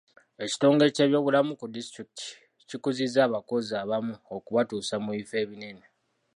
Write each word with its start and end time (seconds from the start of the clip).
Ekitongole 0.43 0.93
ky'ebyobulamu 0.95 1.51
ku 1.59 1.65
disitulikiti 1.75 2.27
kikuzizza 2.69 3.19
abakozi 3.23 3.71
abamu 3.83 4.13
okubatuusa 4.35 4.95
mu 5.03 5.09
bifo 5.17 5.35
ebinene. 5.43 5.85